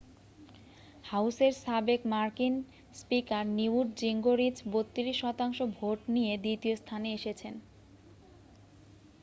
[1.03, 2.53] হাউসের সাবেক মার্কিন
[2.95, 7.53] স্পিকার নিউট জিঙ্গরিচ 32 শতাংশ ভোট নিয়ে দ্বিতীয় স্থানে এসেছেন